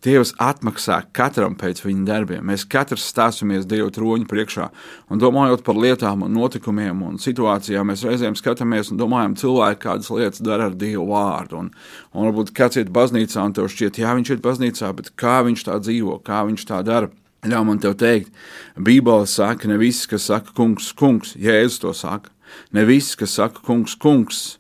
Dievs 0.01 0.31
atmaksā 0.41 1.03
katram 1.13 1.53
pēc 1.61 1.83
viņa 1.85 2.07
darbiem. 2.09 2.45
Mēs 2.49 2.63
katrs 2.73 3.05
stāsimies 3.11 3.67
Dieva 3.69 3.91
troņa 3.93 4.25
priekšā. 4.31 4.69
Un 5.13 5.21
domājot 5.21 5.61
par 5.67 5.77
lietām, 5.77 6.23
un 6.25 6.33
notikumiem 6.33 7.03
un 7.05 7.19
situācijām, 7.21 7.91
mēs 7.93 8.07
reizēm 8.09 8.39
skatāmies 8.39 8.89
un 8.95 9.01
domājam, 9.03 9.35
cilvēki 9.37 9.83
kādas 9.83 10.09
lietas 10.15 10.41
dara 10.41 10.71
ar 10.71 10.79
Dieva 10.81 11.05
vārdu. 11.05 11.61
Un, 11.61 11.69
un 12.15 12.31
varbūt 12.31 12.55
kāds 12.57 12.81
iet 12.81 12.89
baznīcā 12.97 13.45
un 13.45 13.53
tev 13.59 13.69
šķiet, 13.69 14.01
jā, 14.01 14.15
viņš 14.17 14.33
iet 14.33 14.45
baznīcā, 14.47 14.95
bet 14.97 15.13
kā 15.21 15.43
viņš 15.45 15.67
tā 15.69 15.77
dzīvo, 15.85 16.17
kā 16.25 16.47
viņš 16.49 16.65
tā 16.73 16.81
dara. 16.87 17.13
Ļauj 17.45 17.67
man 17.69 17.79
te 17.81 17.93
teikt, 17.97 18.33
Bībele 18.81 19.29
saka, 19.29 19.69
ne 19.69 19.77
viss, 19.81 20.09
kas 20.09 20.31
saka, 20.33 20.53
kungs, 20.57 20.95
kungs, 20.97 21.37
Jēzus 21.37 21.81
to 21.85 21.93
saka. 21.97 22.33
Ne 22.73 22.87
viss, 22.89 23.17
kas 23.21 23.37
saka, 23.37 23.61
kungs, 23.65 23.95
kungs, 24.01 24.60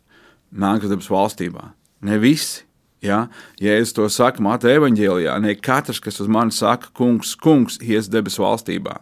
nāk 0.50 0.88
debes 0.88 1.11
valstībā. 1.11 1.71
Ne 2.07 2.16
visi 2.21 2.64
Ja, 3.00 3.28
Jēzus 3.61 3.95
to 3.97 4.07
saka 4.12 4.42
Māte 4.45 4.69
evanģēlijā, 4.75 5.38
ne 5.40 5.54
katrs, 5.57 6.02
kas 6.04 6.21
uz 6.21 6.28
mani 6.28 6.52
saka, 6.52 6.90
kungs, 6.97 7.33
kungs, 7.40 7.78
ies 7.80 8.11
debesu 8.12 8.45
valstībā, 8.45 8.99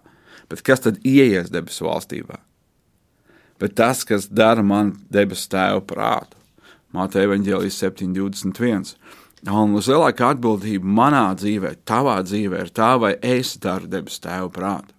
bet 0.51 0.63
kas 0.67 0.85
tad 0.85 1.01
ieies 1.03 1.51
debesu 1.51 1.89
valstībā? 1.89 2.39
Bet 3.59 3.75
tas, 3.75 4.05
kas 4.07 4.29
dara 4.31 4.63
man 4.63 4.95
debesu 5.11 5.49
tēvu 5.51 5.83
prātu. 5.91 6.39
Māte 6.95 7.19
evanģēlijas 7.25 7.81
721. 7.83 8.95
Un 9.51 9.75
lielākā 9.75 10.31
atbildība 10.37 10.87
manā 10.87 11.25
dzīvē, 11.39 11.75
tavā 11.87 12.21
dzīvē, 12.23 12.63
ir 12.65 12.71
tā, 12.75 12.93
vai 13.03 13.17
es 13.19 13.57
daru 13.59 13.91
debesu 13.91 14.23
tēvu 14.23 14.53
prātu. 14.55 14.95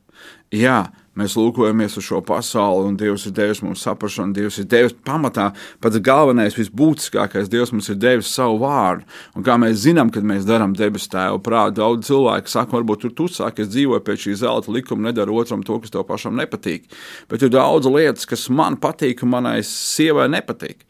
Jā, 0.52 0.90
Mēs 1.18 1.34
lūkojamies 1.36 1.98
uz 1.98 2.06
šo 2.06 2.20
pasauli, 2.24 2.86
un 2.92 2.98
Dievs 3.00 3.26
ir 3.28 3.34
devis 3.36 3.64
mums 3.66 3.82
saprāšanu. 3.84 4.36
Dievs 4.38 4.60
ir 4.62 4.68
devis 4.70 4.94
pamatā 5.06 5.50
pats 5.82 5.98
galvenais, 6.06 6.56
visbūtiskākais. 6.56 7.50
Dievs 7.50 7.74
mums 7.74 7.90
ir 7.90 7.98
devis 8.00 8.30
savu 8.32 8.60
vārdu. 8.62 9.08
Un 9.36 9.46
kā 9.46 9.58
mēs 9.60 9.82
zinām, 9.88 10.12
kad 10.14 10.28
mēs 10.28 10.46
darām 10.48 10.76
debesu 10.78 11.10
tēvu 11.16 11.42
prātu, 11.46 11.80
daudz 11.82 12.12
cilvēku 12.12 12.54
saka, 12.54 12.78
varbūt 12.78 13.04
tur 13.06 13.16
tu 13.18 13.28
saki, 13.32 13.66
es 13.66 13.74
dzīvoju 13.74 14.06
pēc 14.06 14.28
šī 14.28 14.36
zelta 14.44 14.72
likuma, 14.76 15.10
nedaru 15.10 15.42
otram 15.42 15.66
to, 15.66 15.80
kas 15.82 15.96
tev 15.96 16.06
pašam 16.08 16.38
nepatīk. 16.40 16.88
Bet 17.32 17.44
ir 17.44 17.52
daudz 17.58 17.90
lietas, 17.90 18.30
kas 18.30 18.46
man 18.54 18.78
patīk, 18.80 19.26
un 19.26 19.34
manai 19.34 19.58
sievai 19.66 20.30
nepatīk. 20.32 20.86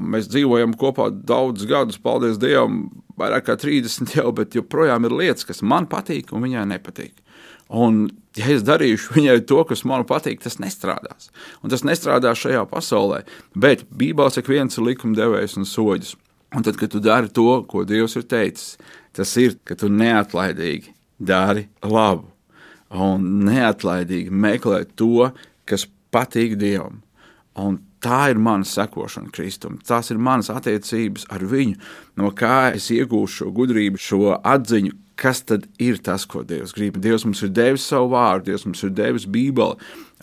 Mēs 0.00 0.28
dzīvojam 0.32 0.74
kopā 0.80 1.10
daudzus 1.12 1.68
gadus, 1.68 2.00
paldies 2.00 2.38
Dievam, 2.40 2.86
vairāk 3.20 3.48
kā 3.48 3.56
30 3.60 4.16
jau, 4.16 4.30
bet 4.36 4.56
joprojām 4.56 5.06
ir 5.06 5.16
lietas, 5.22 5.46
kas 5.48 5.60
man 5.62 5.88
patīk 5.90 6.32
un 6.32 6.44
viņai 6.46 6.66
nepatīk. 6.72 7.20
Un, 7.70 8.08
ja 8.34 8.48
es 8.50 8.64
darīšu 8.66 9.14
viņai 9.14 9.36
to, 9.46 9.60
kas 9.68 9.84
man 9.86 10.02
patīk, 10.08 10.40
tas 10.42 10.58
nestrādās. 10.62 11.30
Un 11.62 11.70
tas 11.70 11.84
nestrādās 11.86 12.42
šajā 12.42 12.64
pasaulē. 12.70 13.22
Bet 13.54 13.86
Bībelē 13.94 14.42
ik 14.42 14.50
viens 14.50 14.78
ir 14.78 14.86
likumdevējs 14.88 15.58
un 15.60 15.68
soļus. 15.68 16.16
Un 16.56 16.66
tad, 16.66 16.80
kad 16.80 16.90
tu 16.90 16.98
dari 17.02 17.30
to, 17.30 17.62
ko 17.70 17.84
Dievs 17.86 18.16
ir 18.18 18.26
teicis, 18.26 18.74
tas 19.14 19.36
ir, 19.38 19.54
ka 19.62 19.76
tu 19.78 19.86
neatlaidīgi 19.86 20.90
dari 21.22 21.68
labu 21.86 22.26
un 22.90 23.26
neatlaidīgi 23.46 24.34
meklē 24.34 24.82
to, 24.98 25.30
kas 25.68 25.86
patīk 26.10 26.56
Dievam. 26.58 26.98
Un 27.54 27.78
tā 28.04 28.30
ir 28.32 28.40
mana 28.40 28.66
sekošana 28.66 29.32
Kristum. 29.34 29.78
Tās 29.86 30.10
ir 30.12 30.20
manas 30.22 30.50
attiecības 30.52 31.28
ar 31.32 31.44
viņu, 31.48 31.78
no 32.20 32.32
kā 32.36 32.72
es 32.76 32.90
iegūšu 32.94 33.44
šo 33.44 33.52
gudrību, 33.56 34.00
šo 34.00 34.34
atziņu, 34.38 34.96
kas 35.20 35.42
tad 35.44 35.66
ir 35.82 35.98
tas, 36.00 36.24
ko 36.24 36.42
Dievs 36.48 36.72
grib. 36.72 36.96
Dievs 37.02 37.26
mums 37.26 37.42
ir 37.44 37.52
devis 37.52 37.84
savu 37.90 38.14
vārdu, 38.14 38.46
Dievs 38.48 38.64
mums 38.64 38.80
ir 38.86 38.94
devis 38.96 39.26
Bībeli. 39.28 39.76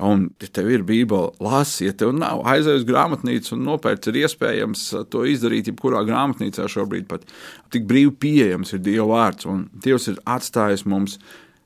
Un, 0.07 0.27
ja 0.41 0.49
tev 0.53 0.69
ir 0.73 0.85
Bībele, 0.85 1.31
lasi, 1.41 1.87
ja 1.87 1.93
tev 1.97 2.15
nav, 2.17 2.41
aizej 2.49 2.79
uz 2.81 2.85
grāmatnīcu 2.85 3.53
un 3.55 3.63
nopērc, 3.65 4.09
ir 4.09 4.19
iespējams 4.23 4.87
to 5.13 5.23
izdarīt 5.29 5.69
jebkurā 5.71 6.03
grāmatnīcā 6.07 6.65
šobrīd. 6.73 7.07
Pat 7.09 7.25
tik 7.73 7.85
brīvi 7.89 8.13
pieejams 8.25 8.73
ir 8.73 8.83
Dieva 8.85 9.07
vārds, 9.13 9.49
un 9.49 9.67
Dievs 9.85 10.09
ir 10.11 10.19
atstājis 10.25 10.85
mums 10.89 11.19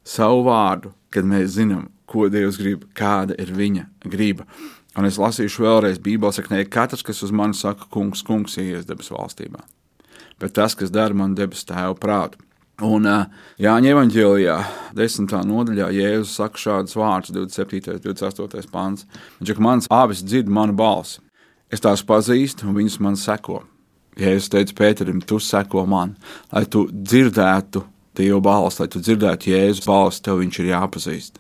savu 0.08 0.46
vārdu, 0.48 0.92
kad 1.12 1.28
mēs 1.28 1.56
zinām, 1.56 1.88
ko 2.12 2.28
Dievs 2.32 2.60
grib, 2.60 2.88
kāda 2.98 3.36
ir 3.40 3.52
viņa 3.56 3.88
griba. 4.12 4.48
Un 5.00 5.08
es 5.08 5.20
lasīšu 5.22 5.64
vēlreiz, 5.64 6.00
Bībelē 6.04 6.34
saka, 6.36 6.52
ne 6.52 6.66
katrs, 6.68 7.04
kas 7.08 7.22
uz 7.24 7.32
mani 7.32 7.56
saka, 7.56 7.88
kungs, 7.94 8.26
kungs, 8.28 8.58
ies 8.60 8.88
debesu 8.88 9.16
valstībā, 9.16 9.62
bet 10.42 10.56
tas, 10.58 10.76
kas 10.76 10.92
dara 10.92 11.16
man 11.16 11.36
debesu 11.38 11.70
tēvu 11.70 11.96
prātu. 12.02 12.42
Un 12.82 13.06
Jāņa 13.62 13.92
Evanģēlijā, 13.94 14.56
10. 14.98 15.36
nodaļā, 15.46 15.92
Jēzus 15.94 16.34
saka 16.40 16.58
šādus 16.58 16.98
vārdus, 16.98 17.34
27. 17.36 17.94
un 17.94 18.02
28. 18.02 18.72
pāns. 18.74 19.06
Viņš 19.38 19.52
saka, 19.52 19.64
mans 19.68 19.90
avis 19.94 20.24
dzird 20.26 20.50
manu 20.50 20.74
balsi. 20.74 21.22
Es 21.72 21.84
tās 21.84 22.02
pazīstu, 22.04 22.66
un 22.68 22.80
viņas 22.80 22.98
man 23.06 23.20
seko. 23.22 23.62
Jēzus 24.20 24.50
teica 24.52 24.76
Pēterim, 24.82 25.22
tu 25.24 25.38
seko 25.40 25.86
man, 25.88 26.18
lai 26.52 26.66
tu 26.66 26.88
dzirdētu 26.92 27.86
Dieva 28.18 28.42
balsi, 28.44 28.82
lai 28.82 28.90
tu 28.92 29.00
dzirdētu 29.00 29.54
Jēzus 29.54 29.86
balsi, 29.88 30.26
tev 30.26 30.42
viņš 30.42 30.60
ir 30.60 30.74
jāpazīst. 30.74 31.38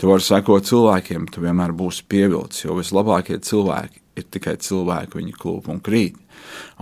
Tu 0.00 0.08
vari 0.10 0.24
sekot 0.24 0.68
cilvēkiem, 0.68 1.28
tu 1.32 1.44
vienmēr 1.44 1.74
būsi 1.76 2.06
pievilcis, 2.08 2.66
jo 2.66 2.78
vislabākie 2.78 3.38
cilvēki 3.42 4.02
ir 4.20 4.26
tikai 4.28 4.56
cilvēki, 4.60 5.18
viņi 5.20 5.36
klūp 5.38 5.70
un 5.72 5.78
krīt. 5.84 6.18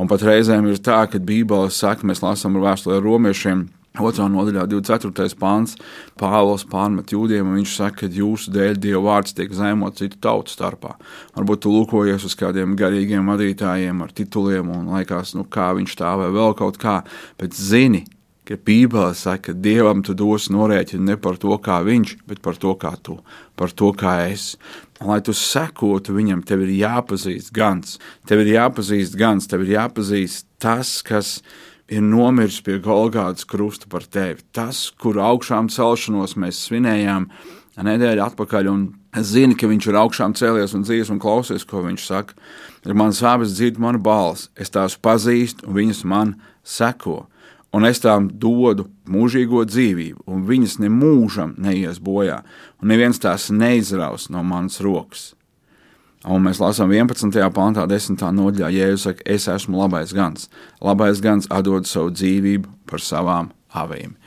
Un 0.00 0.09
pat 0.11 0.25
reizēm 0.26 0.66
ir 0.70 0.80
tā, 0.82 1.02
ka 1.11 1.20
Bībele 1.23 1.70
saka, 1.75 2.06
mēs 2.09 2.25
lasām 2.25 2.59
vēstulē 2.59 2.99
romiešiem, 3.04 3.68
Otrā 3.99 4.28
nodaļā, 4.30 4.68
24. 4.70 5.35
pāns, 5.35 5.73
Pāvils 6.20 6.62
pārmet 6.70 7.11
jūdiem, 7.11 7.49
un 7.49 7.59
viņš 7.59 7.73
saka, 7.75 8.04
ka 8.04 8.20
jūsu 8.20 8.52
dēļ 8.54 8.76
Dieva 8.78 9.00
vārds 9.09 9.35
tiek 9.35 9.50
zemot 9.50 9.99
citu 9.99 10.20
tautu 10.23 10.54
starpā. 10.54 10.92
Varbūt 11.35 11.64
tu 11.64 11.73
lūkojies 11.75 12.23
uz 12.28 12.37
kādiem 12.38 12.76
garīgiem 12.78 13.26
vadītājiem 13.32 14.04
ar 14.06 14.14
tituliem, 14.14 14.70
un 14.70 14.92
liekas, 14.94 15.35
nu, 15.35 15.42
kā 15.42 15.73
viņš 15.75 15.97
tā 15.99 16.12
vai 16.23 16.30
vēl 16.30 16.54
kaut 16.61 16.78
kā, 16.78 17.00
bet 17.42 17.59
zini, 17.59 18.04
ka 18.50 18.59
Bībele 18.66 19.14
saka, 19.14 19.52
ka 19.52 19.57
Dievam 19.62 20.02
tu 20.02 20.14
dos 20.19 20.50
norēķinu 20.50 21.07
ne 21.07 21.16
par 21.23 21.38
to, 21.40 21.54
kā 21.62 21.80
viņš, 21.87 22.16
bet 22.26 22.42
par 22.42 22.59
to, 22.61 22.75
kā 22.75 22.92
tu, 22.99 23.21
par 23.57 23.71
to, 23.71 23.92
kā 23.95 24.16
es. 24.28 24.57
Lai 25.00 25.23
tu 25.25 25.33
sekotu 25.33 26.12
viņam, 26.19 26.42
tev 26.45 26.66
ir 26.66 26.75
jāpazīst 26.83 27.54
gans, 27.57 27.97
tev 28.28 28.42
ir 28.42 28.57
jāpazīst 28.59 29.16
gans, 29.16 29.49
tev 29.49 29.64
ir 29.64 29.76
jāpazīst 29.78 30.50
tas, 30.61 30.99
kas 31.07 31.38
ir 31.38 31.69
ir 31.90 32.02
nomiris 32.07 32.61
pie 32.62 32.78
Golgātas 32.83 33.47
krusta 33.49 33.88
par 33.90 34.07
tevi. 34.07 34.45
Tas, 34.54 34.88
kur 35.02 35.19
augšām 35.21 35.71
celšanos 35.73 36.37
mēs 36.38 36.62
svinējām 36.69 37.26
nedēļu 37.80 38.25
atpakaļ, 38.25 38.71
un 38.71 38.87
es 39.16 39.33
zinu, 39.33 39.57
ka 39.59 39.69
viņš 39.71 39.88
ir 39.90 39.99
augšām 39.99 40.37
cēlies 40.38 40.76
un 40.76 40.85
dzīves 40.87 41.11
un 41.11 41.21
klausies, 41.23 41.66
ko 41.66 41.83
viņš 41.87 42.07
saka. 42.07 42.37
Ir 42.87 42.97
mans 42.97 43.23
abas 43.26 43.57
dzird 43.57 43.80
manu 43.83 44.00
balsi, 44.02 44.49
es 44.54 44.71
tās 44.73 44.97
pazīstu, 45.00 45.66
un 45.66 45.78
viņas 45.80 46.04
man 46.09 46.37
seko. 46.62 47.25
Un 47.70 47.86
es 47.86 48.00
tām 48.02 48.26
dodu 48.42 48.88
mūžīgo 49.06 49.62
dzīvību, 49.68 50.24
un 50.26 50.42
viņas 50.48 50.80
nemūžam 50.82 51.54
neies 51.62 52.00
bojā, 52.02 52.40
un 52.82 52.90
neviens 52.90 53.22
tās 53.22 53.46
neizraus 53.54 54.26
no 54.30 54.42
manas 54.42 54.80
rokas. 54.82 55.28
Un 56.26 56.42
mēs 56.44 56.58
lasām 56.60 56.90
11. 56.92 57.32
pantā, 57.56 57.86
10. 57.88 58.20
nodaļā, 58.36 58.68
Jēzus 58.74 59.06
saka, 59.06 59.24
es 59.24 59.46
esmu 59.48 59.78
labais 59.80 60.10
gans. 60.12 60.50
Labais 60.84 61.22
gans 61.24 61.48
atdod 61.48 61.88
savu 61.88 62.10
dzīvību 62.12 62.68
par 62.90 63.00
savām 63.00 63.48
avīm. 63.72 64.18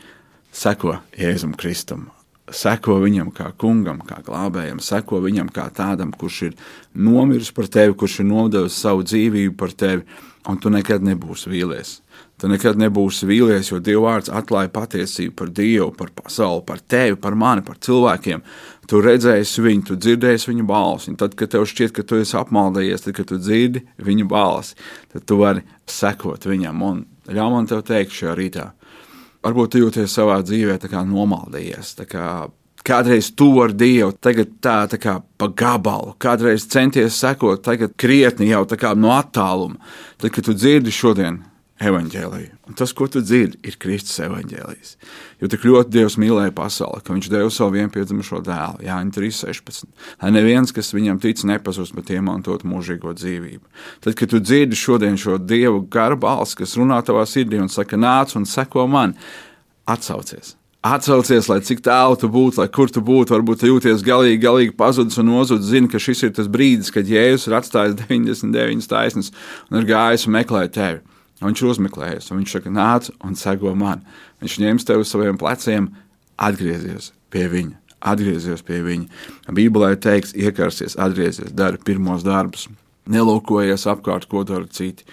Seko 0.54 0.96
Jēzum 1.20 1.54
Kristum, 1.60 2.08
seko 2.50 2.98
viņam 3.04 3.30
kā 3.36 3.52
kungam, 3.60 4.02
kā 4.08 4.24
glābējam, 4.26 4.82
seko 4.82 5.22
viņam 5.22 5.52
kā 5.54 5.68
tādam, 5.76 6.16
kurš 6.16 6.42
ir 6.48 6.56
nomiris 6.96 7.52
par 7.54 7.70
tevi, 7.70 7.94
kurš 7.98 8.20
ir 8.24 8.30
nodevis 8.32 8.80
savu 8.80 9.06
dzīvību 9.06 9.58
par 9.60 9.76
tevi, 9.78 10.08
un 10.50 10.58
tu 10.58 10.74
nekad 10.74 11.06
nebūsi 11.06 11.52
vīlies. 11.52 12.00
Tu 12.44 12.50
nekad 12.52 12.76
nebūsi 12.76 13.24
vīlies, 13.24 13.70
jo 13.72 13.78
Dieva 13.80 14.02
vārds 14.04 14.28
atklāja 14.36 14.68
patiesību 14.76 15.32
par 15.40 15.52
Dievu, 15.56 15.94
par 15.96 16.10
pasauli, 16.12 16.60
par 16.68 16.82
tevi, 16.92 17.16
par 17.16 17.38
mani, 17.40 17.62
par 17.64 17.78
cilvēkiem. 17.80 18.42
Tu 18.92 19.00
redzēsi 19.00 19.62
viņu, 19.64 19.86
tu 19.88 19.96
dzirdēsi 19.96 20.50
viņa 20.50 20.66
balsi. 20.68 21.14
Tad, 21.22 21.38
kad 21.40 21.54
tev 21.54 21.64
šķiet, 21.72 21.94
ka 21.96 22.04
tu 22.04 22.18
esi 22.20 22.36
apmaldījies, 22.36 23.06
tad, 23.06 23.16
kad 23.16 23.30
tu 23.30 23.38
dzirdi 23.40 23.86
viņa 24.04 24.26
balsi, 24.28 24.76
tad 25.14 25.24
tu 25.24 25.38
vari 25.40 25.64
sekot 25.88 26.50
viņam. 26.50 26.82
Un 26.84 27.00
ļauj 27.32 27.54
man 27.54 27.72
te 27.72 27.80
teikt 27.88 28.18
šajā 28.18 28.36
rītā, 28.42 28.68
varbūt 29.48 29.72
tu 29.72 29.86
jūties 29.86 30.18
savā 30.20 30.42
dzīvē 30.44 30.76
nomaldījies. 30.92 31.94
Kādreiz 32.84 33.32
tu 33.40 33.48
ar 33.64 33.72
Dievu, 33.72 34.12
tagad 34.20 34.60
tā, 34.60 34.76
tā 34.92 35.00
kā 35.00 35.16
pa 35.40 35.48
gabalu, 35.48 36.18
kādreiz 36.20 36.68
centies 36.68 37.16
sekot, 37.24 37.64
tagad 37.64 37.96
krietni 37.96 38.52
jau 38.52 38.66
tā 38.68 38.76
kā 38.76 38.92
no 39.00 39.16
attāluma. 39.16 39.80
Tad, 40.20 40.36
kad 40.36 40.44
tu 40.44 40.60
dzirdi 40.60 40.92
šodien 40.92 41.40
evaņģēliju. 41.82 42.52
Un 42.70 42.78
tas, 42.78 42.94
ko 42.96 43.08
tu 43.12 43.22
dzirdi, 43.24 43.58
ir 43.66 43.78
Kristus 43.82 44.20
evaņģēlijs. 44.24 44.94
Jo 45.42 45.50
tik 45.52 45.66
ļoti 45.68 45.94
Dievs 45.94 46.18
mīlēja 46.22 46.54
pasauli, 46.56 47.02
ka 47.04 47.16
Viņš 47.16 47.30
deva 47.34 47.50
savu 47.54 47.76
vienpiedzimušo 47.78 48.42
dēlu, 48.46 48.84
Jānis 48.86 49.18
3.16. 49.18 49.90
Lai 50.22 50.32
neviens, 50.36 50.74
kas 50.76 50.94
viņam 50.96 51.22
tic, 51.24 51.44
nepazūst, 51.50 51.96
bet 51.98 52.14
iemantot 52.14 52.66
mūžīgo 52.68 53.16
dzīvību. 53.18 53.64
Tad, 54.06 54.18
kad 54.20 54.34
tu 54.34 54.42
dzirdi 54.44 54.80
šodien 54.80 55.20
šo 55.20 55.40
Dievu 55.42 55.84
garu 55.92 56.20
balsi, 56.22 56.60
kas 56.62 56.78
runā 56.80 57.02
tavā 57.06 57.26
sirdī 57.30 57.62
un 57.62 57.72
saka, 57.74 58.00
nāc 58.00 58.36
un 58.40 58.48
seko 58.50 58.88
man, 58.88 59.18
atsaucies! 59.90 60.58
Atcaucies, 60.84 61.48
lai 61.48 61.62
cik 61.64 61.80
tālu 61.80 62.18
tu 62.20 62.28
būtu, 62.28 62.60
lai 62.60 62.68
kur 62.68 62.90
tu 62.92 63.00
būtu, 63.00 63.32
varbūt 63.32 63.62
jūties 63.64 64.02
galīgi, 64.04 64.42
galīgi 64.44 64.74
pazudis 64.76 65.16
un 65.22 65.30
nozudis. 65.32 65.70
Zini, 65.72 65.88
ka 65.88 65.96
šis 65.96 66.26
ir 66.28 66.34
tas 66.36 66.50
brīdis, 66.52 66.92
kad 66.92 67.08
Jēzus 67.08 67.48
ir 67.48 67.56
atstājis 67.56 67.96
99 68.02 68.90
taisnes 68.92 69.32
un 69.72 69.80
ir 69.80 69.88
gājis 69.88 70.28
un 70.28 70.36
meklējis 70.36 70.74
tevi. 70.76 71.00
Un 71.44 71.52
viņš 71.52 71.62
ir 71.64 71.70
uzmeklējis, 71.74 72.32
un 72.32 72.40
viņš 72.40 72.56
saka, 72.56 72.72
nāc 72.72 73.10
un 73.28 73.36
sego 73.36 73.74
man. 73.76 74.04
Viņš 74.40 74.58
ņems 74.64 74.88
tevi 74.88 75.04
uz 75.04 75.12
saviem 75.12 75.40
pleciem, 75.40 75.90
atgriezies 76.40 77.12
pie 77.34 77.50
viņa. 77.52 77.76
Atgriezies 78.14 78.64
pie 78.64 78.80
viņa. 78.84 79.22
Bībelē 79.56 79.94
teikts, 80.00 80.34
iekarsies, 80.36 80.96
atgriezies, 81.00 81.52
dara 81.56 81.80
pirmos 81.80 82.24
darbus, 82.24 82.70
nelūkojies 83.12 83.88
apkārt, 83.92 84.28
ko 84.32 84.44
dara 84.48 84.68
citi. 84.72 85.04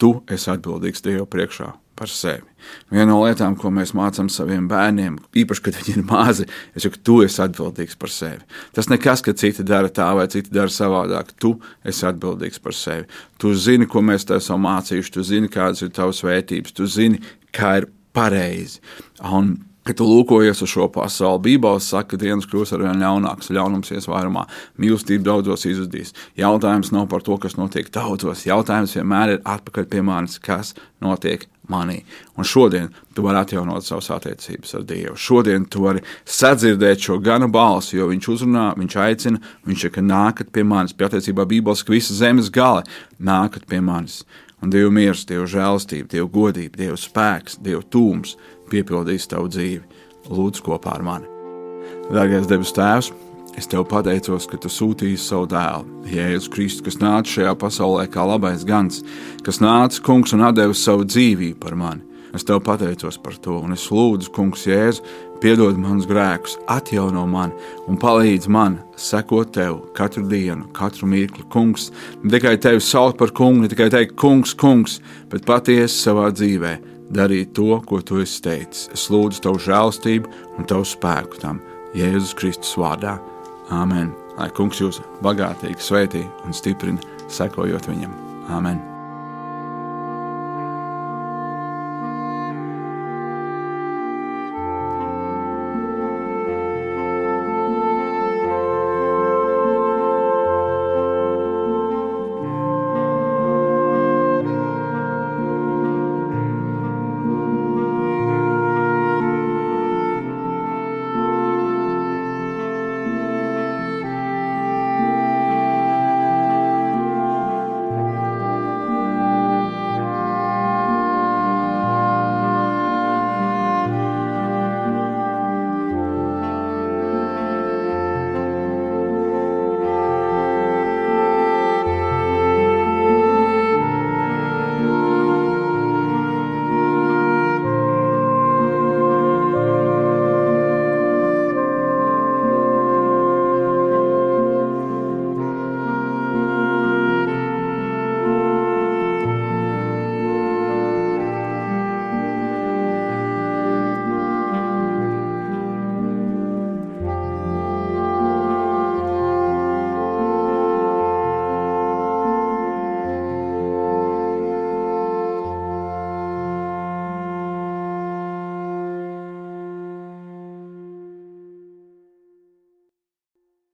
Tu 0.00 0.14
esi 0.32 0.52
atbildīgs 0.52 1.04
Dievu 1.04 1.26
priekšā 1.28 1.72
par 2.00 2.08
sevi. 2.08 2.46
Viena 2.92 3.10
no 3.12 3.20
lietām, 3.20 3.54
ko 3.60 3.70
mēs 3.74 3.92
mācām 3.96 4.30
saviem 4.32 4.66
bērniem, 4.70 5.18
īpaši, 5.42 5.64
kad 5.66 5.78
viņi 5.78 5.94
ir 5.98 6.04
mazi, 6.08 6.46
ir, 6.74 6.88
ka 6.88 7.00
tu 7.04 7.20
esi 7.24 7.42
atbildīgs 7.44 7.98
par 8.00 8.12
sevi. 8.14 8.40
Tas 8.76 8.88
nekas, 8.88 9.22
ka 9.26 9.36
citi 9.36 9.66
dara 9.68 9.92
tā 9.92 10.08
vai 10.16 10.26
citi 10.32 10.52
dara 10.54 10.72
savādāk. 10.72 11.34
Tu 11.40 11.52
esi 11.84 12.06
atbildīgs 12.08 12.62
par 12.64 12.76
sevi. 12.76 13.08
Tu 13.40 13.52
zini, 13.54 13.88
ko 13.90 14.02
mēs 14.04 14.28
tev 14.28 14.40
esam 14.40 14.64
mācījuši, 14.64 15.14
tu 15.16 15.26
zini, 15.26 15.52
kādas 15.52 15.84
ir 15.84 15.92
tavas 15.96 16.24
vērtības, 16.24 16.76
tu 16.76 16.88
zini, 16.88 17.20
kā 17.56 17.76
ir 17.82 17.90
pareizi. 18.16 18.80
Un 19.20 19.58
Kad 19.90 19.96
tu 19.98 20.06
lūkojies 20.06 20.60
uz 20.62 20.70
šo 20.70 20.84
pasauli, 20.94 21.40
Bībeli 21.48 21.82
saka, 21.82 22.12
ka 22.12 22.18
dienas 22.22 22.46
kļūs 22.46 22.70
ar 22.76 22.84
vien 22.84 23.00
ļaunākas, 23.02 23.48
ļaunums 23.50 23.88
iesvairumā, 23.96 24.44
mīlestība 24.78 25.24
daudzos 25.26 25.64
izzudīs. 25.66 26.12
Jautājums 26.38 26.92
nav 26.94 27.08
par 27.10 27.24
to, 27.26 27.34
kas 27.42 27.56
notiek 27.58 27.88
daudzos. 27.90 28.44
Jautājums 28.46 28.94
vienmēr 28.94 29.32
ir 29.32 29.40
atpakaļ 29.42 29.88
pie 29.90 30.04
manis, 30.06 30.36
kas 30.38 30.76
notiek 31.02 31.48
manī. 31.66 32.04
Un 32.38 32.46
šodien 32.46 32.92
tu 33.16 33.24
vari 33.24 33.40
atjaunot 33.40 33.82
savas 33.82 34.12
attiecības 34.14 34.76
ar 34.78 34.84
Dievu. 34.86 35.16
Šodien 35.18 35.66
tu 35.66 35.82
vari 35.88 36.04
sadzirdēt 36.22 37.02
šo 37.08 37.18
gana 37.18 37.48
balsi, 37.50 37.96
jo 37.98 38.06
Viņš 38.12 38.28
uzrunā, 38.36 38.68
Viņš 38.78 38.96
aicina, 39.08 39.42
Viņš 39.66 39.88
saka, 39.88 40.06
nākat 40.06 40.54
pie 40.54 40.62
manis. 40.62 40.94
Pie 40.94 41.08
attiecībā 41.08 41.48
Bībeles, 41.50 41.82
ka 41.82 41.96
visas 41.96 42.22
zemes 42.22 42.52
gali 42.54 42.86
nākat 43.18 43.66
pie 43.66 43.82
manis. 43.82 44.20
Un 44.62 44.70
Dieva 44.70 44.94
miers, 44.94 45.26
Dieva 45.26 45.50
žēlstība, 45.50 46.12
Dieva 46.14 46.30
godība, 46.30 46.76
Dieva 46.78 46.98
spēks, 47.00 47.58
Dieva 47.64 47.82
tūms 47.90 48.36
piepildīs 48.70 49.28
tavu 49.30 49.50
dzīvi. 49.50 49.82
Lūdzu, 50.30 50.64
kopā 50.66 50.94
ar 50.98 51.04
mani. 51.06 51.30
Dārgais 52.10 52.48
debes 52.50 52.72
Tēvs, 52.76 53.12
es 53.58 53.68
tev 53.70 53.86
pateicos, 53.90 54.46
ka 54.50 54.58
tu 54.60 54.70
sūtīji 54.70 55.18
savu 55.20 55.48
dēlu, 55.50 56.04
Jēzu 56.10 56.52
Kristu, 56.52 56.84
kas 56.86 57.00
nāca 57.02 57.34
šajā 57.34 57.56
pasaulē 57.60 58.06
kā 58.10 58.26
labais 58.26 58.66
gans, 58.66 59.00
kas 59.46 59.60
nāca 59.62 60.02
kungs 60.06 60.34
un 60.36 60.44
deva 60.54 60.76
savu 60.76 61.06
dzīvību 61.08 61.58
par 61.62 61.78
mani. 61.78 62.06
Es 62.34 62.46
tev 62.46 62.60
pateicos 62.62 63.18
par 63.18 63.34
to, 63.42 63.56
un 63.58 63.74
es 63.74 63.88
lūdzu, 63.90 64.30
kungs, 64.34 64.66
Jēzu, 64.70 65.02
piedod 65.42 65.78
manus 65.80 66.06
grēkus, 66.06 66.58
atjauno 66.70 67.24
mani 67.26 67.56
un 67.88 67.98
palīdz 67.98 68.46
man 68.52 68.76
sekot 69.00 69.54
tev 69.56 69.80
katru 69.96 70.26
dienu, 70.28 70.68
katru 70.76 71.08
mirkli. 71.10 71.46
Kungs, 71.50 71.88
ne 72.22 72.34
tikai 72.34 72.58
tevi 72.60 72.82
saukt 72.84 73.18
par 73.18 73.32
kungu, 73.34 73.64
ne 73.64 73.72
tikai 73.72 73.88
teikt, 73.90 74.14
kungs, 74.20 74.54
kungs, 74.54 75.00
bet 75.32 75.48
patiesi 75.48 75.96
savā 75.96 76.28
dzīvē 76.34 76.76
darīt 77.14 77.54
to, 77.58 77.80
ko 77.86 78.00
tu 78.02 78.20
esi 78.22 78.42
teicis. 78.44 78.88
Es 78.94 79.08
lūdzu 79.12 79.44
tavu 79.46 79.60
žēlstību 79.66 80.30
un 80.58 80.68
tavu 80.70 80.86
spēku 80.88 81.42
tam 81.42 81.62
Jēzus 81.96 82.36
Kristus 82.38 82.76
vārdā. 82.78 83.18
Āmen! 83.74 84.14
Lai 84.40 84.48
kungs 84.56 84.78
jūs 84.80 85.02
bagātīgi 85.24 85.84
svētī 85.84 86.22
un 86.46 86.56
stiprina, 86.56 87.02
sekojot 87.28 87.90
viņam. 87.90 88.14
Āmen! 88.56 88.89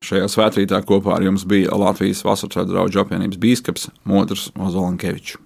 Šajā 0.06 0.28
svētkrītā 0.30 0.78
kopā 0.86 1.16
ar 1.16 1.24
jums 1.26 1.42
bija 1.50 1.74
Latvijas 1.74 2.22
Vasarā 2.26 2.62
draugu 2.68 3.02
apvienības 3.02 3.40
bīskaps 3.42 3.88
Motrs 4.06 4.52
Ozolankevičs. 4.54 5.45